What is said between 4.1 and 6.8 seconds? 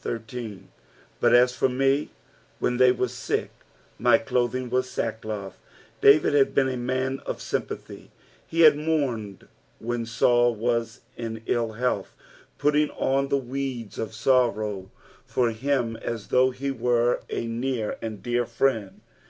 clothing wn» tadtdoth," David had been a